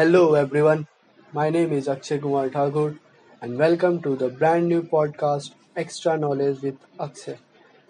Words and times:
Hello 0.00 0.32
everyone, 0.32 0.86
my 1.34 1.50
name 1.50 1.74
is 1.74 1.86
Akshay 1.86 2.16
Kumar 2.20 2.48
Thakur 2.48 2.96
and 3.42 3.58
welcome 3.58 4.00
to 4.00 4.16
the 4.16 4.30
brand 4.30 4.66
new 4.66 4.82
podcast 4.82 5.50
Extra 5.76 6.16
Knowledge 6.16 6.62
with 6.62 6.78
Akshay. 6.98 7.36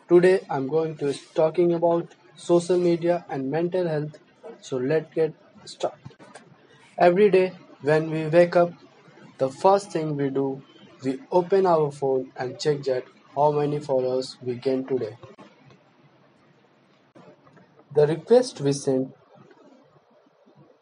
Today 0.08 0.40
I'm 0.50 0.66
going 0.66 0.96
to 0.96 1.12
be 1.12 1.20
talking 1.36 1.72
about 1.72 2.16
social 2.34 2.78
media 2.78 3.24
and 3.28 3.48
mental 3.48 3.86
health. 3.86 4.18
So 4.60 4.78
let's 4.78 5.14
get 5.14 5.34
started. 5.66 6.16
Every 6.98 7.30
day 7.30 7.52
when 7.82 8.11
we 8.11 8.27
wake 8.27 8.56
up, 8.56 8.72
the 9.38 9.49
first 9.49 9.92
thing 9.92 10.17
we 10.17 10.31
do, 10.31 10.65
we 11.04 11.21
open 11.31 11.65
our 11.65 11.92
phone 11.92 12.33
and 12.37 12.58
check 12.58 12.83
that 12.90 13.04
how 13.37 13.53
many 13.53 13.79
followers 13.79 14.37
we 14.42 14.56
gain 14.56 14.85
today. 14.85 15.17
The 17.95 18.09
request 18.09 18.61
we 18.62 18.73
sent 18.73 19.15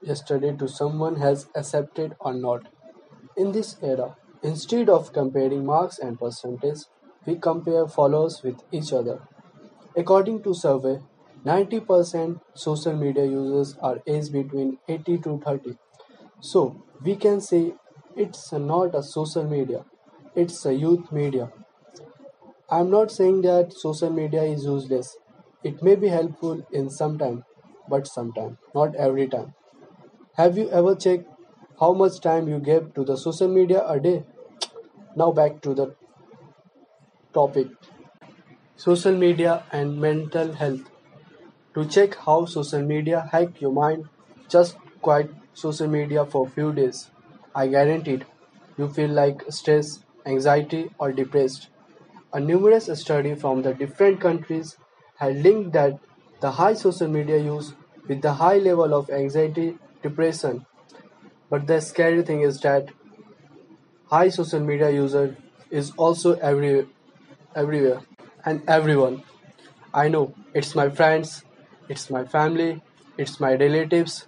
yesterday 0.02 0.56
to 0.56 0.68
someone 0.68 1.16
has 1.16 1.48
accepted 1.54 2.14
or 2.20 2.34
not. 2.34 2.68
In 3.36 3.52
this 3.52 3.76
era, 3.82 4.16
instead 4.42 4.88
of 4.90 5.12
comparing 5.12 5.66
marks 5.66 5.98
and 5.98 6.18
percentage, 6.18 6.80
we 7.26 7.36
compare 7.38 7.88
followers 7.88 8.42
with 8.44 8.60
each 8.72 8.92
other. 8.92 9.20
According 9.96 10.42
to 10.44 10.54
survey, 10.54 11.00
90% 11.44 12.38
social 12.54 12.96
media 12.96 13.26
users 13.26 13.76
are 13.82 14.00
aged 14.06 14.32
between 14.32 14.78
80 14.88 15.18
to 15.18 15.38
30. 15.44 15.76
So 16.40 16.84
we 17.02 17.16
can 17.16 17.40
say 17.42 17.74
it's 18.16 18.52
not 18.52 18.94
a 18.94 19.02
social 19.02 19.44
media, 19.44 19.84
it's 20.34 20.64
a 20.66 20.74
youth 20.74 21.12
media. 21.12 21.52
I'm 22.70 22.88
not 22.88 23.10
saying 23.10 23.40
that 23.42 23.72
social 23.72 24.10
media 24.10 24.44
is 24.44 24.62
useless. 24.64 25.18
It 25.64 25.82
may 25.82 25.96
be 25.96 26.06
helpful 26.06 26.62
in 26.70 26.88
some 26.88 27.18
time, 27.18 27.42
but 27.88 28.06
sometime, 28.06 28.58
not 28.72 28.94
every 28.94 29.26
time. 29.28 29.54
Have 30.38 30.56
you 30.56 30.70
ever 30.70 30.94
checked 30.94 31.28
how 31.78 31.92
much 31.92 32.20
time 32.22 32.48
you 32.48 32.60
give 32.60 32.94
to 32.94 33.04
the 33.04 33.14
social 33.18 33.46
media 33.46 33.86
a 33.86 34.00
day? 34.00 34.24
Now 35.16 35.32
back 35.32 35.60
to 35.62 35.74
the 35.74 35.96
topic 37.32 37.68
social 38.76 39.14
media 39.16 39.62
and 39.72 40.00
mental 40.00 40.52
health. 40.54 40.80
To 41.74 41.84
check 41.86 42.14
how 42.16 42.46
social 42.46 42.82
media 42.82 43.28
hack 43.32 43.60
your 43.60 43.72
mind, 43.72 44.06
just 44.48 44.76
quiet 45.02 45.30
social 45.54 45.88
media 45.88 46.24
for 46.26 46.48
few 46.48 46.72
days. 46.72 47.10
I 47.54 47.68
guarantee 47.68 48.22
you 48.78 48.88
feel 48.88 49.10
like 49.10 49.42
stress, 49.50 50.00
anxiety 50.26 50.90
or 50.98 51.12
depressed. 51.12 51.68
A 52.32 52.40
numerous 52.40 52.86
study 53.00 53.34
from 53.34 53.62
the 53.62 53.74
different 53.74 54.20
countries 54.20 54.76
had 55.16 55.36
linked 55.42 55.72
that 55.72 55.98
the 56.40 56.52
high 56.52 56.74
social 56.74 57.08
media 57.08 57.38
use 57.38 57.74
with 58.08 58.22
the 58.22 58.34
high 58.34 58.58
level 58.58 58.94
of 58.94 59.10
anxiety, 59.10 59.76
depression. 60.02 60.66
But 61.50 61.66
the 61.66 61.80
scary 61.80 62.22
thing 62.22 62.42
is 62.42 62.60
that 62.60 62.90
high 64.10 64.28
social 64.28 64.60
media 64.60 64.90
user 64.90 65.36
is 65.70 65.92
also 65.96 66.34
every, 66.34 66.86
everywhere 67.54 68.00
and 68.44 68.62
everyone. 68.68 69.22
I 69.94 70.08
know 70.08 70.34
it's 70.54 70.74
my 70.74 70.90
friends, 70.90 71.44
it's 71.88 72.10
my 72.10 72.24
family, 72.24 72.82
it's 73.18 73.40
my 73.40 73.54
relatives. 73.54 74.26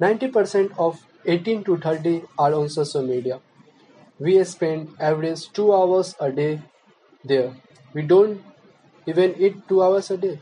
90% 0.00 0.72
of 0.78 1.04
18 1.26 1.64
to 1.64 1.78
30 1.78 2.22
are 2.38 2.54
on 2.54 2.68
social 2.68 3.02
media. 3.02 3.40
We 4.18 4.42
spend 4.44 4.94
average 5.00 5.52
2 5.52 5.72
hours 5.74 6.14
a 6.20 6.32
day 6.32 6.62
there. 7.24 7.54
We 7.94 8.02
don't 8.02 8.42
even 9.06 9.34
eat 9.38 9.68
2 9.68 9.82
hours 9.82 10.10
a 10.10 10.18
day. 10.18 10.40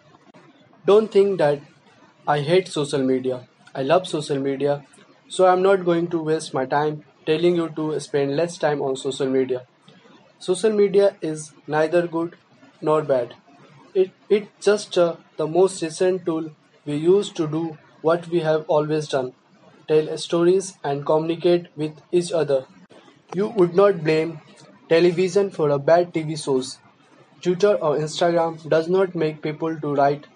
Don't 0.87 1.13
think 1.13 1.39
that 1.39 1.61
I 2.27 2.41
hate 2.41 2.69
social 2.69 3.03
media. 3.03 3.49
I 3.77 3.83
love 3.83 4.09
social 4.09 4.41
media. 4.41 4.85
So 5.29 5.47
I'm 5.47 5.63
not 5.63 5.85
going 5.85 6.09
to 6.09 6.23
waste 6.23 6.53
my 6.55 6.67
time 6.67 7.05
telling 7.27 7.57
you 7.57 7.69
to 7.77 8.01
spend 8.01 8.37
less 8.37 8.59
time 8.59 8.83
on 8.83 8.97
social 8.97 9.29
media. 9.29 9.67
Social 10.39 10.73
media 10.73 11.17
is 11.23 11.53
neither 11.67 12.07
good 12.09 12.37
nor 12.83 13.03
bad. 13.03 13.35
It 13.95 14.13
it's 14.31 14.67
just 14.67 14.99
uh, 14.99 15.17
the 15.39 15.47
most 15.47 15.83
recent 15.83 16.25
tool 16.27 16.51
we 16.87 16.97
use 16.97 17.31
to 17.41 17.49
do 17.49 17.79
what 18.03 18.29
we 18.29 18.41
have 18.41 18.65
always 18.69 19.09
done. 19.09 19.33
Tell 19.89 20.17
stories 20.19 20.75
and 20.85 21.07
communicate 21.07 21.69
with 21.77 22.03
each 22.13 22.33
other. 22.33 22.67
You 23.35 23.49
would 23.49 23.75
not 23.77 24.03
blame 24.05 24.41
television 24.89 25.51
for 25.51 25.71
a 25.71 25.79
bad 25.79 26.15
TV 26.15 26.37
shows. 26.37 26.79
Twitter 27.43 27.75
or 27.77 27.97
Instagram 27.99 28.69
does 28.71 28.89
not 28.89 29.15
make 29.15 29.43
people 29.43 29.81
to 29.81 29.95
write 29.95 30.27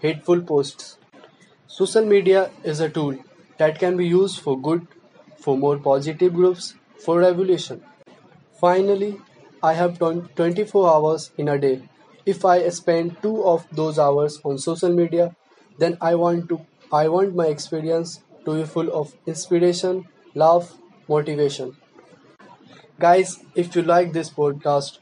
hateful 0.00 0.42
posts. 0.42 0.97
Social 1.68 2.04
media 2.04 2.50
is 2.64 2.80
a 2.80 2.88
tool 2.88 3.16
that 3.58 3.78
can 3.78 3.96
be 3.96 4.06
used 4.06 4.40
for 4.40 4.60
good, 4.60 4.88
for 5.38 5.56
more 5.56 5.78
positive 5.78 6.34
groups, 6.34 6.74
for 7.04 7.20
revolution. 7.20 7.82
Finally, 8.60 9.20
I 9.62 9.74
have 9.74 9.98
24 10.00 10.88
hours 10.90 11.30
in 11.38 11.48
a 11.48 11.58
day. 11.58 11.82
If 12.26 12.44
I 12.44 12.68
spend 12.70 13.16
2 13.22 13.44
of 13.44 13.66
those 13.72 13.98
hours 13.98 14.40
on 14.44 14.58
social 14.58 14.92
media, 15.02 15.34
then 15.78 15.98
I 16.00 16.14
want 16.16 16.48
to 16.50 16.60
I 16.92 17.08
want 17.08 17.34
my 17.36 17.46
experience 17.46 18.20
to 18.46 18.56
be 18.60 18.64
full 18.64 18.92
of 19.02 19.14
inspiration, 19.26 20.06
love, 20.34 20.74
motivation. 21.08 21.76
Guys, 22.98 23.38
if 23.54 23.74
you 23.74 23.82
like 23.82 24.12
this 24.12 24.28
podcast 24.30 24.98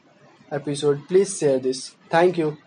episode, 0.51 1.05
please 1.07 1.37
share 1.37 1.59
this. 1.59 1.95
Thank 2.09 2.37
you. 2.37 2.57